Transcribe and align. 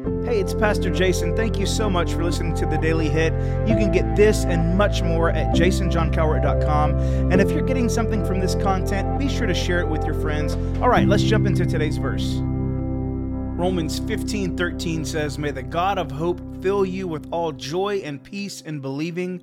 Hey, 0.00 0.40
it's 0.40 0.54
Pastor 0.54 0.88
Jason. 0.88 1.36
Thank 1.36 1.58
you 1.58 1.66
so 1.66 1.90
much 1.90 2.14
for 2.14 2.24
listening 2.24 2.54
to 2.54 2.64
the 2.64 2.78
Daily 2.78 3.10
Hit. 3.10 3.34
You 3.68 3.74
can 3.74 3.92
get 3.92 4.16
this 4.16 4.44
and 4.44 4.78
much 4.78 5.02
more 5.02 5.28
at 5.28 5.54
jasonjohncowart.com. 5.54 6.98
And 7.30 7.38
if 7.38 7.50
you're 7.50 7.66
getting 7.66 7.90
something 7.90 8.24
from 8.24 8.40
this 8.40 8.54
content, 8.54 9.18
be 9.18 9.28
sure 9.28 9.46
to 9.46 9.52
share 9.52 9.80
it 9.80 9.88
with 9.88 10.04
your 10.06 10.14
friends. 10.14 10.54
All 10.80 10.88
right, 10.88 11.06
let's 11.06 11.22
jump 11.22 11.46
into 11.46 11.66
today's 11.66 11.98
verse. 11.98 12.38
Romans 12.40 13.98
15 13.98 14.56
13 14.56 15.04
says, 15.04 15.36
May 15.36 15.50
the 15.50 15.62
God 15.62 15.98
of 15.98 16.10
hope 16.10 16.40
fill 16.62 16.86
you 16.86 17.06
with 17.06 17.28
all 17.30 17.52
joy 17.52 17.96
and 18.02 18.24
peace 18.24 18.62
in 18.62 18.80
believing, 18.80 19.42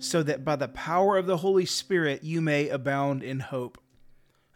so 0.00 0.24
that 0.24 0.44
by 0.44 0.56
the 0.56 0.66
power 0.66 1.16
of 1.16 1.26
the 1.26 1.36
Holy 1.36 1.66
Spirit 1.66 2.24
you 2.24 2.40
may 2.40 2.68
abound 2.68 3.22
in 3.22 3.38
hope. 3.38 3.78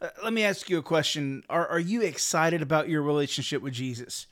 Uh, 0.01 0.09
let 0.25 0.33
me 0.33 0.43
ask 0.43 0.69
you 0.69 0.79
a 0.79 0.83
question. 0.83 1.45
Are, 1.49 1.69
are 1.69 1.79
you 1.79 2.03
excited 2.03 2.63
about 2.63 2.89
your 2.89 3.03
relationship 3.03 3.63
with 3.63 3.75
Jesus? 3.75 4.27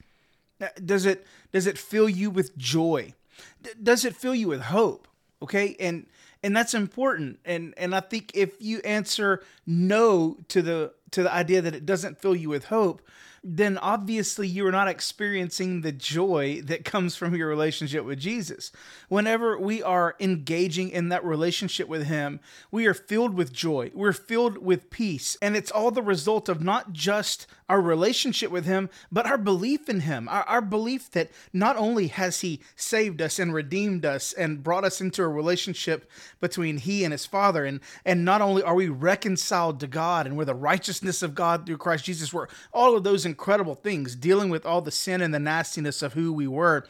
Uh, 0.65 0.69
does 0.85 1.07
it 1.07 1.27
does 1.53 1.67
it 1.67 1.79
fill 1.79 2.09
you 2.09 2.31
with 2.31 2.57
joy? 2.57 3.15
D- 3.63 3.71
does 3.83 4.05
it 4.05 4.17
fill 4.17 4.35
you 4.35 4.49
with 4.49 4.63
hope? 4.63 5.09
Okay, 5.43 5.77
and 5.79 6.07
and 6.43 6.57
that's 6.57 6.75
important. 6.75 7.39
And 7.45 7.75
and 7.77 7.95
I 7.95 8.01
think 8.01 8.31
if 8.35 8.61
you 8.61 8.79
answer 8.81 9.43
no 9.67 10.39
to 10.49 10.63
the 10.63 10.93
to 11.11 11.23
the 11.23 11.33
idea 11.33 11.63
that 11.63 11.75
it 11.75 11.87
doesn't 11.87 12.21
fill 12.21 12.37
you 12.37 12.49
with 12.49 12.67
hope, 12.67 13.03
then 13.47 13.77
obviously 13.77 14.49
you 14.49 14.67
are 14.67 14.73
not 14.73 14.89
experiencing 14.89 15.83
the 15.83 15.93
joy 15.93 16.63
that 16.65 16.83
comes 16.83 17.15
from 17.15 17.37
your 17.37 17.47
relationship 17.47 18.03
with 18.03 18.19
Jesus. 18.19 18.73
Whenever 19.11 19.59
we 19.59 19.83
are 19.83 20.17
engaging 20.19 20.89
in 20.89 21.11
that 21.11 21.23
relationship 21.23 21.87
with 21.87 22.07
Him, 22.07 22.41
we 22.71 22.87
are 22.87 22.95
filled 22.95 23.35
with 23.35 23.53
joy, 23.53 23.91
we're 23.93 24.15
filled 24.15 24.59
with 24.59 24.89
peace, 24.89 25.37
and 25.43 25.57
it's 25.57 25.71
all 25.71 25.91
the 25.91 26.03
result 26.03 26.49
of 26.49 26.63
not 26.63 26.95
just 26.95 27.47
our 27.69 27.83
relationship 27.83 28.51
with 28.51 28.65
Him, 28.65 28.89
but 29.13 29.27
our 29.27 29.37
belief 29.37 29.91
in 29.91 30.01
Him, 30.01 30.27
our, 30.31 30.45
our 30.45 30.63
belief 30.63 31.11
that 31.11 31.31
not 31.53 31.77
only 31.77 32.07
has 32.07 32.41
He 32.41 32.61
saved 32.77 33.21
us 33.21 33.39
and 33.39 33.53
redeemed 33.53 34.07
us 34.07 34.33
and 34.33 34.63
brought 34.63 34.85
us 34.85 35.03
into 35.03 35.23
a 35.23 35.29
relationship 35.29 36.11
between 36.41 36.79
He 36.79 37.05
and 37.05 37.13
His 37.13 37.27
Father, 37.27 37.67
and, 37.67 37.81
and 38.07 38.25
not 38.25 38.41
only 38.41 38.63
are 38.63 38.75
we 38.75 38.89
reconciled 38.89 39.81
to 39.81 39.87
God 39.87 40.27
and 40.27 40.37
we're 40.39 40.47
the 40.47 40.55
righteousness 40.55 41.04
of 41.23 41.35
God 41.35 41.67
through 41.67 41.79
Christ 41.79 42.05
Jesus, 42.05 42.33
we're 42.33 42.49
all 42.73 42.97
of 42.97 43.05
those 43.05 43.27
incredible 43.27 43.75
things, 43.75 44.15
dealing 44.15 44.49
with 44.49 44.65
all 44.65 44.81
the 44.81 44.91
sin 44.91 45.21
and 45.21 45.35
the 45.35 45.39
nastiness 45.39 46.03
of 46.03 46.15
who 46.15 46.33
we 46.33 46.47
were. 46.47 46.87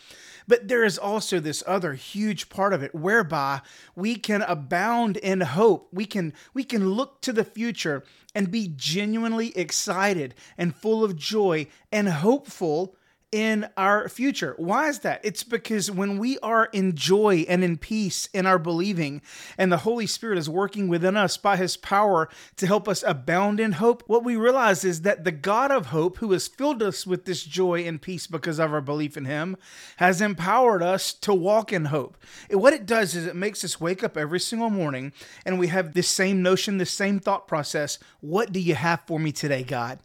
But 0.46 0.68
there 0.68 0.84
is 0.84 0.98
also 0.98 1.40
this 1.40 1.62
other 1.66 1.94
huge 1.94 2.48
part 2.48 2.72
of 2.72 2.82
it 2.82 2.94
whereby 2.94 3.62
we 3.96 4.16
can 4.16 4.42
abound 4.42 5.16
in 5.16 5.40
hope. 5.40 5.88
We 5.92 6.04
can 6.04 6.34
we 6.52 6.64
can 6.64 6.90
look 6.90 7.20
to 7.22 7.32
the 7.32 7.44
future 7.44 8.04
and 8.34 8.50
be 8.50 8.72
genuinely 8.76 9.56
excited 9.56 10.34
and 10.58 10.74
full 10.74 11.02
of 11.02 11.16
joy 11.16 11.66
and 11.90 12.08
hopeful 12.08 12.96
in 13.34 13.68
our 13.76 14.08
future. 14.08 14.54
Why 14.58 14.88
is 14.88 15.00
that? 15.00 15.20
It's 15.24 15.42
because 15.42 15.90
when 15.90 16.18
we 16.18 16.38
are 16.38 16.66
in 16.66 16.94
joy 16.94 17.44
and 17.48 17.64
in 17.64 17.78
peace 17.78 18.28
in 18.32 18.46
our 18.46 18.60
believing, 18.60 19.22
and 19.58 19.72
the 19.72 19.78
Holy 19.78 20.06
Spirit 20.06 20.38
is 20.38 20.48
working 20.48 20.86
within 20.86 21.16
us 21.16 21.36
by 21.36 21.56
His 21.56 21.76
power 21.76 22.28
to 22.54 22.66
help 22.68 22.88
us 22.88 23.02
abound 23.04 23.58
in 23.58 23.72
hope, 23.72 24.04
what 24.06 24.22
we 24.22 24.36
realize 24.36 24.84
is 24.84 25.02
that 25.02 25.24
the 25.24 25.32
God 25.32 25.72
of 25.72 25.86
hope, 25.86 26.18
who 26.18 26.30
has 26.30 26.46
filled 26.46 26.80
us 26.80 27.08
with 27.08 27.24
this 27.24 27.42
joy 27.42 27.84
and 27.84 28.00
peace 28.00 28.28
because 28.28 28.60
of 28.60 28.72
our 28.72 28.80
belief 28.80 29.16
in 29.16 29.24
Him, 29.24 29.56
has 29.96 30.20
empowered 30.20 30.84
us 30.84 31.12
to 31.14 31.34
walk 31.34 31.72
in 31.72 31.86
hope. 31.86 32.16
what 32.50 32.72
it 32.72 32.86
does 32.86 33.16
is 33.16 33.26
it 33.26 33.34
makes 33.34 33.64
us 33.64 33.80
wake 33.80 34.04
up 34.04 34.16
every 34.16 34.38
single 34.38 34.70
morning 34.70 35.12
and 35.44 35.58
we 35.58 35.66
have 35.66 35.94
this 35.94 36.06
same 36.06 36.40
notion, 36.40 36.78
this 36.78 36.92
same 36.92 37.18
thought 37.18 37.48
process. 37.48 37.98
What 38.20 38.52
do 38.52 38.60
you 38.60 38.76
have 38.76 39.00
for 39.08 39.18
me 39.18 39.32
today, 39.32 39.64
God? 39.64 39.98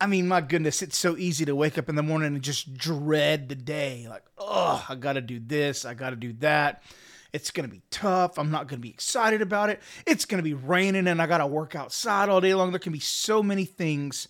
I 0.00 0.06
mean, 0.06 0.28
my 0.28 0.40
goodness, 0.40 0.82
it's 0.82 0.98
so 0.98 1.16
easy 1.16 1.44
to 1.44 1.54
wake 1.54 1.78
up 1.78 1.88
in 1.88 1.94
the 1.94 2.02
morning 2.02 2.34
and 2.34 2.42
just 2.42 2.74
dread 2.74 3.48
the 3.48 3.54
day. 3.54 4.06
Like, 4.08 4.24
oh, 4.38 4.84
I 4.88 4.96
got 4.96 5.14
to 5.14 5.20
do 5.20 5.40
this, 5.40 5.84
I 5.84 5.94
got 5.94 6.10
to 6.10 6.16
do 6.16 6.32
that. 6.34 6.82
It's 7.32 7.50
going 7.50 7.68
to 7.68 7.74
be 7.74 7.82
tough. 7.90 8.38
I'm 8.38 8.52
not 8.52 8.68
going 8.68 8.78
to 8.78 8.82
be 8.82 8.90
excited 8.90 9.42
about 9.42 9.68
it. 9.68 9.82
It's 10.06 10.24
going 10.24 10.38
to 10.38 10.44
be 10.44 10.54
raining 10.54 11.08
and 11.08 11.20
I 11.20 11.26
got 11.26 11.38
to 11.38 11.46
work 11.48 11.74
outside 11.74 12.28
all 12.28 12.40
day 12.40 12.54
long. 12.54 12.70
There 12.70 12.78
can 12.78 12.92
be 12.92 13.00
so 13.00 13.42
many 13.42 13.64
things 13.64 14.28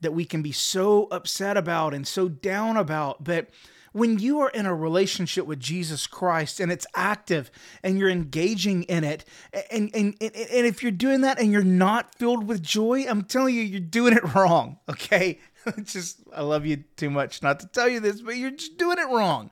that 0.00 0.14
we 0.14 0.24
can 0.24 0.40
be 0.40 0.52
so 0.52 1.06
upset 1.10 1.58
about 1.58 1.92
and 1.92 2.08
so 2.08 2.30
down 2.30 2.78
about. 2.78 3.22
But 3.22 3.50
when 3.92 4.18
you 4.18 4.40
are 4.40 4.50
in 4.50 4.66
a 4.66 4.74
relationship 4.74 5.46
with 5.46 5.60
Jesus 5.60 6.06
Christ 6.06 6.60
and 6.60 6.70
it's 6.70 6.86
active 6.94 7.50
and 7.82 7.98
you're 7.98 8.10
engaging 8.10 8.84
in 8.84 9.04
it, 9.04 9.24
and, 9.70 9.90
and, 9.94 10.14
and, 10.20 10.34
and 10.34 10.66
if 10.66 10.82
you're 10.82 10.92
doing 10.92 11.22
that 11.22 11.40
and 11.40 11.50
you're 11.50 11.62
not 11.62 12.14
filled 12.14 12.46
with 12.46 12.62
joy, 12.62 13.06
I'm 13.08 13.24
telling 13.24 13.54
you, 13.54 13.62
you're 13.62 13.80
doing 13.80 14.14
it 14.14 14.34
wrong. 14.34 14.78
Okay. 14.88 15.40
just, 15.84 16.20
I 16.34 16.42
love 16.42 16.66
you 16.66 16.84
too 16.96 17.10
much 17.10 17.42
not 17.42 17.60
to 17.60 17.66
tell 17.66 17.88
you 17.88 18.00
this, 18.00 18.20
but 18.20 18.36
you're 18.36 18.50
just 18.50 18.78
doing 18.78 18.98
it 18.98 19.08
wrong. 19.08 19.50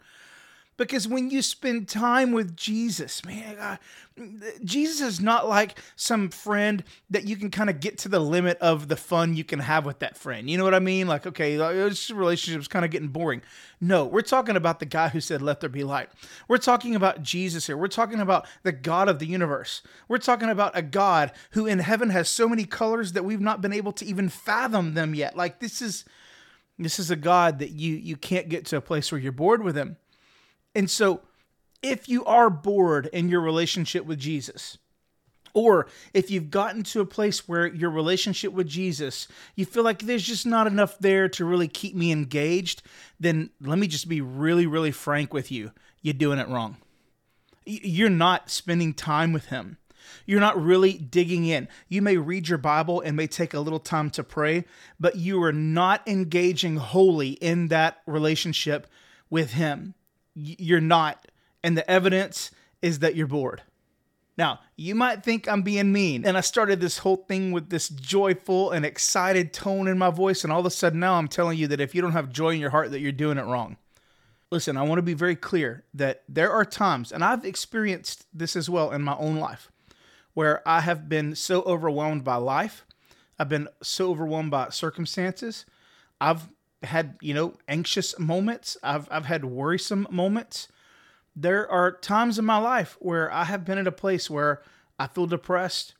Because 0.78 1.09
when 1.09 1.28
you 1.28 1.43
spend 1.43 1.89
time 1.89 2.31
with 2.31 2.56
Jesus, 2.56 3.25
man, 3.25 3.56
God, 3.56 3.78
Jesus 4.65 5.00
is 5.00 5.21
not 5.21 5.49
like 5.49 5.77
some 5.97 6.31
friend 6.31 6.84
that 7.11 7.27
you 7.27 7.34
can 7.37 7.50
kind 7.50 7.69
of 7.69 7.81
get 7.81 7.99
to 7.99 8.09
the 8.09 8.21
limit 8.21 8.59
of 8.59 8.87
the 8.87 8.97
fun 8.97 9.34
you 9.34 9.43
can 9.43 9.59
have 9.59 9.84
with 9.84 9.99
that 9.99 10.17
friend. 10.17 10.49
You 10.49 10.56
know 10.56 10.62
what 10.62 10.77
I 10.77 10.78
mean? 10.78 11.09
Like, 11.09 11.27
okay, 11.27 11.59
uh, 11.59 11.72
this 11.72 12.12
relationship's 12.12 12.69
kind 12.69 12.84
of 12.84 12.93
getting 12.93 13.09
boring. 13.09 13.43
No, 13.81 14.05
we're 14.05 14.22
talking 14.22 14.55
about 14.55 14.78
the 14.78 14.87
guy 14.87 15.09
who 15.09 15.21
said, 15.21 15.43
Let 15.43 15.59
there 15.59 15.69
be 15.69 15.83
light. 15.83 16.11
We're 16.47 16.59
talking 16.59 16.94
about 16.94 17.25
Jesus 17.25 17.67
here. 17.67 17.77
We're 17.77 17.88
talking 17.88 18.21
about 18.21 18.47
the 18.62 18.72
God 18.72 19.09
of 19.09 19.19
the 19.19 19.27
universe. 19.27 19.83
We're 20.06 20.19
talking 20.19 20.49
about 20.49 20.78
a 20.78 20.83
God 20.83 21.33
who 21.50 21.67
in 21.67 21.81
heaven 21.81 22.11
has 22.11 22.28
so 22.28 22.49
many 22.49 22.65
colors 22.65 23.12
that 23.15 23.25
we've 23.25 23.41
not 23.41 23.61
been 23.61 23.72
able 23.72 23.93
to 23.93 24.05
even 24.05 24.28
fathom 24.28 24.94
them 24.94 25.15
yet. 25.15 25.37
Like, 25.37 25.59
this 25.59 25.83
is. 25.83 26.05
This 26.81 27.00
is 27.00 27.11
a 27.11 27.17
God 27.17 27.59
that 27.59 27.71
you 27.71 27.97
you 27.97 28.17
can't 28.17 28.49
get 28.49 28.65
to 28.67 28.77
a 28.77 28.81
place 28.81 29.11
where 29.11 29.21
you're 29.21 29.33
bored 29.33 29.65
with 29.65 29.77
him. 29.77 29.97
And 30.78 30.89
so, 30.89 31.22
if 31.83 32.09
you 32.09 32.25
are 32.25 32.49
bored 32.49 33.06
in 33.12 33.28
your 33.28 33.41
relationship 33.41 34.05
with 34.05 34.21
Jesus, 34.21 34.78
or 35.53 35.89
if 36.15 36.31
you've 36.31 36.53
gotten 36.53 36.84
to 36.84 37.00
a 37.00 37.05
place 37.05 37.49
where 37.49 37.66
your 37.66 37.91
relationship 37.91 38.53
with 38.53 38.69
Jesus, 38.69 39.27
you 39.56 39.67
feel 39.67 39.83
like 39.83 40.03
there's 40.03 40.22
just 40.22 40.47
not 40.47 40.69
enough 40.69 40.97
there 41.00 41.28
to 41.31 41.44
really 41.44 41.67
keep 41.67 41.97
me 41.97 42.12
engaged, 42.12 42.84
then 43.19 43.50
let 43.61 43.77
me 43.77 43.88
just 43.88 44.09
be 44.09 44.21
really, 44.21 44.69
really 44.69 44.93
frank 44.93 45.34
with 45.34 45.50
you. 45.50 45.72
You're 46.00 46.15
doing 46.15 46.38
it 46.38 46.47
wrong. 46.47 46.77
You're 47.65 48.09
not 48.09 48.49
spending 48.49 48.94
time 48.94 49.33
with 49.33 49.47
Him. 49.47 49.78
You're 50.27 50.38
not 50.38 50.62
really 50.62 50.93
digging 50.93 51.44
in. 51.44 51.67
You 51.88 52.03
may 52.03 52.19
read 52.19 52.49
your 52.49 52.59
Bible 52.59 53.00
and 53.00 53.17
may 53.17 53.27
take 53.27 53.53
a 53.53 53.59
little 53.59 53.81
time 53.81 54.11
to 54.11 54.22
pray, 54.22 54.65
but 55.00 55.17
you 55.17 55.43
are 55.43 55.53
not 55.53 56.06
engaging 56.06 56.77
wholly 56.77 57.31
in 57.31 57.67
that 57.67 57.99
relationship 58.06 58.87
with 59.28 59.55
Him 59.55 59.97
you're 60.38 60.81
not. 60.81 61.26
And 61.62 61.76
the 61.76 61.88
evidence 61.91 62.50
is 62.82 63.00
that 63.00 63.16
you're 63.16 63.26
bored. 63.26 63.62
Now, 64.37 64.60
you 64.76 64.94
might 64.94 65.25
think 65.25 65.49
I'm 65.49 65.62
being 65.62 65.91
mean, 65.91 66.25
and 66.25 66.38
I 66.38 66.43
started 66.43 66.81
this 66.81 66.99
whole 66.99 67.16
thing 67.16 67.50
with 67.50 67.71
this 67.71 67.88
joyful 67.88 68.71
and 68.71 68.87
excited 68.87 69.53
tone 69.53 69.88
in 69.88 69.99
my 69.99 70.10
voice, 70.10 70.44
and 70.44 70.53
all 70.53 70.60
of 70.60 70.66
a 70.66 70.71
sudden 70.71 71.00
now 71.00 71.15
I'm 71.15 71.26
telling 71.26 71.59
you 71.59 71.66
that 71.66 71.81
if 71.81 71.93
you 71.93 72.00
don't 72.00 72.12
have 72.12 72.31
joy 72.31 72.50
in 72.50 72.60
your 72.60 72.71
heart, 72.71 72.93
that 72.93 73.00
you're 73.00 73.10
doing 73.10 73.37
it 73.37 73.47
wrong. 73.47 73.78
Listen, 74.53 74.76
I 74.76 74.84
want 74.84 74.99
to 74.99 75.03
be 75.03 75.15
very 75.15 75.34
clear 75.34 75.84
that 75.93 76.22
there 76.28 76.53
are 76.53 76.65
times, 76.65 77.10
and 77.10 77.25
I've 77.25 77.44
experienced 77.44 78.26
this 78.32 78.55
as 78.55 78.70
well 78.70 78.93
in 78.93 79.03
my 79.03 79.16
own 79.16 79.38
life, 79.38 79.72
where 80.34 80.66
I 80.66 80.82
have 80.82 81.09
been 81.09 81.34
so 81.34 81.62
overwhelmed 81.62 82.22
by 82.22 82.37
life, 82.37 82.87
I've 83.41 83.49
been 83.49 83.69
so 83.82 84.10
overwhelmed 84.10 84.53
by 84.53 84.69
circumstances, 84.69 85.66
I've 86.20 86.49
had, 86.83 87.16
you 87.21 87.34
know, 87.34 87.55
anxious 87.66 88.19
moments. 88.19 88.77
I've 88.83 89.09
I've 89.11 89.27
had 89.27 89.44
worrisome 89.44 90.06
moments. 90.11 90.69
There 91.34 91.71
are 91.71 91.93
times 91.93 92.39
in 92.39 92.44
my 92.44 92.59
life 92.59 92.97
where 93.00 93.33
I 93.33 93.44
have 93.44 93.65
been 93.65 93.78
at 93.78 93.87
a 93.87 93.93
place 93.93 94.28
where 94.28 94.62
I 94.99 95.06
feel 95.06 95.27
depressed 95.27 95.94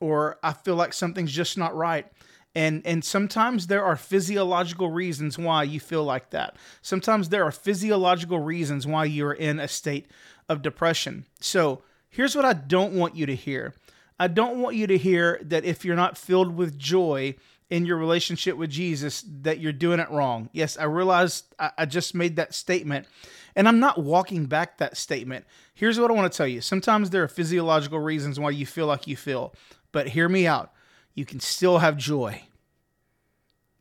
or 0.00 0.38
I 0.42 0.52
feel 0.52 0.76
like 0.76 0.92
something's 0.92 1.32
just 1.32 1.58
not 1.58 1.74
right. 1.74 2.06
And 2.54 2.82
and 2.84 3.04
sometimes 3.04 3.66
there 3.66 3.84
are 3.84 3.96
physiological 3.96 4.90
reasons 4.90 5.38
why 5.38 5.62
you 5.64 5.80
feel 5.80 6.04
like 6.04 6.30
that. 6.30 6.56
Sometimes 6.82 7.28
there 7.28 7.44
are 7.44 7.52
physiological 7.52 8.40
reasons 8.40 8.86
why 8.86 9.04
you're 9.04 9.32
in 9.32 9.60
a 9.60 9.68
state 9.68 10.06
of 10.48 10.62
depression. 10.62 11.26
So, 11.40 11.82
here's 12.08 12.34
what 12.34 12.44
I 12.44 12.54
don't 12.54 12.94
want 12.94 13.14
you 13.16 13.26
to 13.26 13.34
hear. 13.34 13.74
I 14.18 14.28
don't 14.28 14.60
want 14.60 14.76
you 14.76 14.86
to 14.86 14.98
hear 14.98 15.38
that 15.42 15.64
if 15.64 15.84
you're 15.84 15.94
not 15.94 16.18
filled 16.18 16.56
with 16.56 16.78
joy, 16.78 17.36
in 17.70 17.84
your 17.84 17.98
relationship 17.98 18.56
with 18.56 18.70
Jesus 18.70 19.24
that 19.42 19.58
you're 19.60 19.72
doing 19.72 20.00
it 20.00 20.10
wrong. 20.10 20.48
Yes, 20.52 20.78
I 20.78 20.84
realize 20.84 21.44
I, 21.58 21.70
I 21.78 21.86
just 21.86 22.14
made 22.14 22.36
that 22.36 22.54
statement, 22.54 23.06
and 23.54 23.68
I'm 23.68 23.78
not 23.80 24.02
walking 24.02 24.46
back 24.46 24.78
that 24.78 24.96
statement. 24.96 25.44
Here's 25.74 25.98
what 25.98 26.10
I 26.10 26.14
want 26.14 26.32
to 26.32 26.36
tell 26.36 26.46
you 26.46 26.60
sometimes 26.60 27.10
there 27.10 27.22
are 27.22 27.28
physiological 27.28 27.98
reasons 27.98 28.40
why 28.40 28.50
you 28.50 28.66
feel 28.66 28.86
like 28.86 29.06
you 29.06 29.16
feel, 29.16 29.54
but 29.92 30.08
hear 30.08 30.28
me 30.28 30.46
out. 30.46 30.72
You 31.14 31.24
can 31.24 31.40
still 31.40 31.78
have 31.78 31.96
joy. 31.96 32.42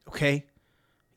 Okay? 0.07 0.45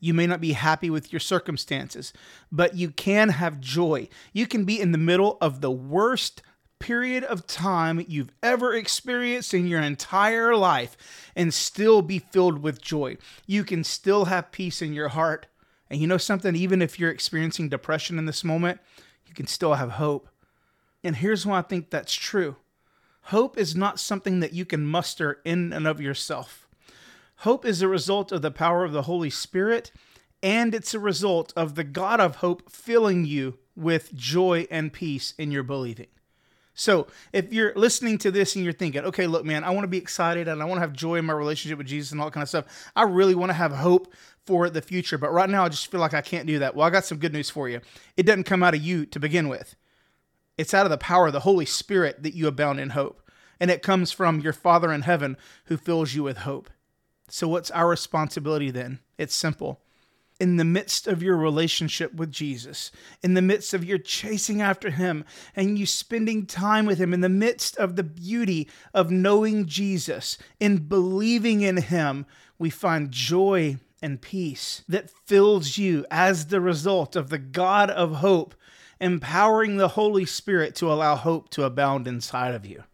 You 0.00 0.14
may 0.14 0.26
not 0.26 0.40
be 0.40 0.52
happy 0.52 0.90
with 0.90 1.12
your 1.12 1.20
circumstances, 1.20 2.12
but 2.50 2.74
you 2.74 2.90
can 2.90 3.28
have 3.30 3.60
joy. 3.60 4.08
You 4.32 4.46
can 4.46 4.64
be 4.64 4.80
in 4.80 4.92
the 4.92 4.98
middle 4.98 5.36
of 5.40 5.60
the 5.60 5.70
worst 5.70 6.42
period 6.80 7.24
of 7.24 7.46
time 7.46 8.04
you've 8.08 8.32
ever 8.42 8.74
experienced 8.74 9.54
in 9.54 9.68
your 9.68 9.80
entire 9.80 10.56
life 10.56 10.96
and 11.36 11.54
still 11.54 12.02
be 12.02 12.18
filled 12.18 12.62
with 12.62 12.82
joy. 12.82 13.16
You 13.46 13.64
can 13.64 13.84
still 13.84 14.26
have 14.26 14.50
peace 14.52 14.82
in 14.82 14.92
your 14.92 15.10
heart 15.10 15.46
And 15.90 16.00
you 16.00 16.06
know 16.06 16.18
something? 16.18 16.54
Even 16.54 16.80
if 16.80 16.98
you're 16.98 17.10
experiencing 17.10 17.68
depression 17.68 18.18
in 18.18 18.26
this 18.26 18.44
moment, 18.44 18.80
you 19.26 19.34
can 19.34 19.46
still 19.46 19.74
have 19.74 19.92
hope. 19.92 20.28
And 21.02 21.16
here's 21.16 21.44
why 21.44 21.58
I 21.58 21.62
think 21.62 21.90
that's 21.90 22.14
true 22.14 22.56
hope 23.24 23.58
is 23.58 23.76
not 23.76 24.00
something 24.00 24.40
that 24.40 24.54
you 24.54 24.64
can 24.64 24.84
muster 24.84 25.40
in 25.44 25.72
and 25.72 25.86
of 25.86 26.00
yourself. 26.00 26.66
Hope 27.38 27.64
is 27.64 27.82
a 27.82 27.88
result 27.88 28.32
of 28.32 28.42
the 28.42 28.50
power 28.50 28.84
of 28.84 28.92
the 28.92 29.02
Holy 29.02 29.30
Spirit, 29.30 29.92
and 30.42 30.74
it's 30.74 30.94
a 30.94 30.98
result 30.98 31.52
of 31.54 31.74
the 31.74 31.84
God 31.84 32.18
of 32.18 32.36
hope 32.36 32.70
filling 32.70 33.24
you 33.24 33.58
with 33.76 34.14
joy 34.14 34.66
and 34.70 34.92
peace 34.92 35.34
in 35.38 35.50
your 35.50 35.62
believing. 35.62 36.08
So, 36.80 37.08
if 37.34 37.52
you're 37.52 37.74
listening 37.76 38.16
to 38.18 38.30
this 38.30 38.56
and 38.56 38.64
you're 38.64 38.72
thinking, 38.72 39.04
okay, 39.04 39.26
look, 39.26 39.44
man, 39.44 39.64
I 39.64 39.70
want 39.70 39.84
to 39.84 39.88
be 39.88 39.98
excited 39.98 40.48
and 40.48 40.62
I 40.62 40.64
want 40.64 40.78
to 40.78 40.80
have 40.80 40.94
joy 40.94 41.16
in 41.16 41.26
my 41.26 41.34
relationship 41.34 41.76
with 41.76 41.86
Jesus 41.86 42.10
and 42.10 42.18
all 42.22 42.28
that 42.28 42.32
kind 42.32 42.42
of 42.42 42.48
stuff, 42.48 42.64
I 42.96 43.02
really 43.02 43.34
want 43.34 43.50
to 43.50 43.54
have 43.54 43.70
hope 43.70 44.14
for 44.46 44.70
the 44.70 44.80
future, 44.80 45.18
but 45.18 45.30
right 45.30 45.50
now 45.50 45.62
I 45.62 45.68
just 45.68 45.90
feel 45.90 46.00
like 46.00 46.14
I 46.14 46.22
can't 46.22 46.46
do 46.46 46.58
that. 46.60 46.74
Well, 46.74 46.86
I 46.86 46.88
got 46.88 47.04
some 47.04 47.18
good 47.18 47.34
news 47.34 47.50
for 47.50 47.68
you. 47.68 47.82
It 48.16 48.22
doesn't 48.22 48.44
come 48.44 48.62
out 48.62 48.72
of 48.72 48.80
you 48.80 49.04
to 49.04 49.20
begin 49.20 49.50
with, 49.50 49.76
it's 50.56 50.72
out 50.72 50.86
of 50.86 50.90
the 50.90 50.96
power 50.96 51.26
of 51.26 51.34
the 51.34 51.40
Holy 51.40 51.66
Spirit 51.66 52.22
that 52.22 52.32
you 52.32 52.48
abound 52.48 52.80
in 52.80 52.90
hope. 52.90 53.30
And 53.60 53.70
it 53.70 53.82
comes 53.82 54.10
from 54.10 54.40
your 54.40 54.54
Father 54.54 54.90
in 54.90 55.02
heaven 55.02 55.36
who 55.66 55.76
fills 55.76 56.14
you 56.14 56.22
with 56.22 56.38
hope. 56.38 56.70
So, 57.28 57.46
what's 57.46 57.70
our 57.72 57.90
responsibility 57.90 58.70
then? 58.70 59.00
It's 59.18 59.34
simple 59.34 59.82
in 60.40 60.56
the 60.56 60.64
midst 60.64 61.06
of 61.06 61.22
your 61.22 61.36
relationship 61.36 62.14
with 62.14 62.32
Jesus, 62.32 62.90
in 63.22 63.34
the 63.34 63.42
midst 63.42 63.74
of 63.74 63.84
your 63.84 63.98
chasing 63.98 64.62
after 64.62 64.90
Him 64.90 65.24
and 65.54 65.78
you 65.78 65.84
spending 65.84 66.46
time 66.46 66.86
with 66.86 66.98
Him, 66.98 67.12
in 67.12 67.20
the 67.20 67.28
midst 67.28 67.76
of 67.76 67.94
the 67.94 68.02
beauty 68.02 68.68
of 68.94 69.10
knowing 69.10 69.66
Jesus, 69.66 70.38
in 70.58 70.78
believing 70.78 71.60
in 71.60 71.76
Him, 71.76 72.24
we 72.58 72.70
find 72.70 73.10
joy 73.10 73.76
and 74.02 74.22
peace 74.22 74.82
that 74.88 75.10
fills 75.10 75.76
you 75.76 76.06
as 76.10 76.46
the 76.46 76.60
result 76.60 77.14
of 77.14 77.28
the 77.28 77.38
God 77.38 77.90
of 77.90 78.16
hope 78.16 78.54
empowering 79.00 79.76
the 79.76 79.88
Holy 79.88 80.26
Spirit 80.26 80.74
to 80.76 80.92
allow 80.92 81.16
hope 81.16 81.48
to 81.50 81.64
abound 81.64 82.06
inside 82.06 82.54
of 82.54 82.66
you. 82.66 82.84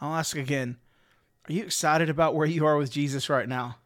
I'll 0.00 0.16
ask 0.16 0.36
again 0.36 0.78
Are 1.48 1.52
you 1.52 1.62
excited 1.62 2.08
about 2.08 2.34
where 2.34 2.46
you 2.46 2.66
are 2.66 2.76
with 2.76 2.90
Jesus 2.90 3.28
right 3.28 3.48
now? 3.48 3.76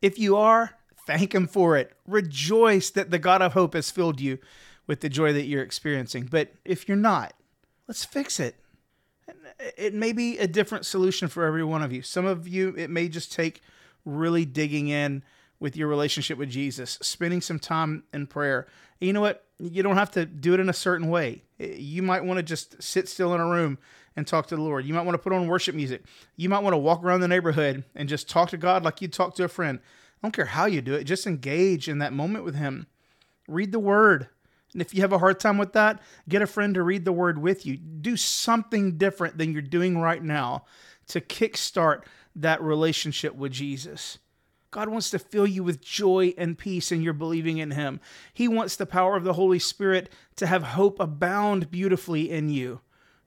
If 0.00 0.18
you 0.18 0.36
are, 0.36 0.77
Thank 1.08 1.34
Him 1.34 1.46
for 1.46 1.74
it. 1.78 1.94
Rejoice 2.06 2.90
that 2.90 3.10
the 3.10 3.18
God 3.18 3.40
of 3.40 3.54
hope 3.54 3.72
has 3.72 3.90
filled 3.90 4.20
you 4.20 4.38
with 4.86 5.00
the 5.00 5.08
joy 5.08 5.32
that 5.32 5.46
you're 5.46 5.62
experiencing. 5.62 6.28
But 6.30 6.52
if 6.66 6.86
you're 6.86 6.98
not, 6.98 7.32
let's 7.86 8.04
fix 8.04 8.38
it. 8.38 8.56
It 9.78 9.94
may 9.94 10.12
be 10.12 10.36
a 10.36 10.46
different 10.46 10.84
solution 10.84 11.28
for 11.28 11.46
every 11.46 11.64
one 11.64 11.82
of 11.82 11.94
you. 11.94 12.02
Some 12.02 12.26
of 12.26 12.46
you, 12.46 12.74
it 12.76 12.90
may 12.90 13.08
just 13.08 13.32
take 13.32 13.62
really 14.04 14.44
digging 14.44 14.88
in 14.88 15.22
with 15.58 15.78
your 15.78 15.88
relationship 15.88 16.36
with 16.36 16.50
Jesus, 16.50 16.98
spending 17.00 17.40
some 17.40 17.58
time 17.58 18.04
in 18.12 18.26
prayer. 18.26 18.66
You 19.00 19.14
know 19.14 19.22
what? 19.22 19.46
You 19.58 19.82
don't 19.82 19.96
have 19.96 20.10
to 20.10 20.26
do 20.26 20.52
it 20.52 20.60
in 20.60 20.68
a 20.68 20.74
certain 20.74 21.08
way. 21.08 21.42
You 21.58 22.02
might 22.02 22.22
want 22.22 22.36
to 22.36 22.42
just 22.42 22.82
sit 22.82 23.08
still 23.08 23.34
in 23.34 23.40
a 23.40 23.48
room 23.48 23.78
and 24.14 24.26
talk 24.26 24.46
to 24.48 24.56
the 24.56 24.62
Lord. 24.62 24.84
You 24.84 24.92
might 24.92 25.06
want 25.06 25.14
to 25.14 25.22
put 25.22 25.32
on 25.32 25.48
worship 25.48 25.74
music. 25.74 26.02
You 26.36 26.50
might 26.50 26.62
want 26.62 26.74
to 26.74 26.78
walk 26.78 27.02
around 27.02 27.20
the 27.20 27.28
neighborhood 27.28 27.84
and 27.94 28.10
just 28.10 28.28
talk 28.28 28.50
to 28.50 28.58
God 28.58 28.84
like 28.84 29.00
you'd 29.00 29.14
talk 29.14 29.34
to 29.36 29.44
a 29.44 29.48
friend. 29.48 29.78
I 30.22 30.26
don't 30.26 30.32
care 30.32 30.46
how 30.46 30.66
you 30.66 30.80
do 30.80 30.94
it, 30.94 31.04
just 31.04 31.26
engage 31.26 31.88
in 31.88 31.98
that 31.98 32.12
moment 32.12 32.44
with 32.44 32.56
Him. 32.56 32.86
Read 33.46 33.72
the 33.72 33.78
Word. 33.78 34.28
And 34.72 34.82
if 34.82 34.92
you 34.92 35.00
have 35.00 35.12
a 35.12 35.18
hard 35.18 35.40
time 35.40 35.56
with 35.56 35.72
that, 35.72 36.00
get 36.28 36.42
a 36.42 36.46
friend 36.46 36.74
to 36.74 36.82
read 36.82 37.04
the 37.04 37.12
Word 37.12 37.38
with 37.38 37.64
you. 37.64 37.76
Do 37.76 38.16
something 38.16 38.98
different 38.98 39.38
than 39.38 39.52
you're 39.52 39.62
doing 39.62 39.98
right 39.98 40.22
now 40.22 40.64
to 41.08 41.20
kickstart 41.20 42.02
that 42.36 42.62
relationship 42.62 43.34
with 43.34 43.52
Jesus. 43.52 44.18
God 44.70 44.90
wants 44.90 45.08
to 45.10 45.18
fill 45.18 45.46
you 45.46 45.64
with 45.64 45.80
joy 45.80 46.34
and 46.36 46.58
peace 46.58 46.92
and 46.92 47.02
you're 47.02 47.14
believing 47.14 47.58
in 47.58 47.70
Him. 47.70 48.00
He 48.34 48.48
wants 48.48 48.76
the 48.76 48.86
power 48.86 49.16
of 49.16 49.24
the 49.24 49.32
Holy 49.32 49.58
Spirit 49.58 50.10
to 50.36 50.46
have 50.46 50.62
hope 50.62 51.00
abound 51.00 51.70
beautifully 51.70 52.30
in 52.30 52.50
you. 52.50 52.80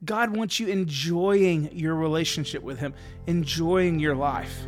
God 0.05 0.35
wants 0.35 0.59
you 0.59 0.67
enjoying 0.67 1.69
your 1.71 1.95
relationship 1.95 2.61
with 2.61 2.79
Him, 2.79 2.93
enjoying 3.25 3.99
your 3.99 4.15
life. 4.15 4.67